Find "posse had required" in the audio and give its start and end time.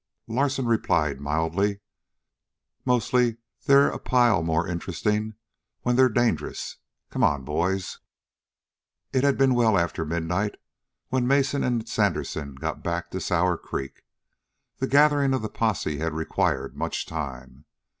15.49-16.75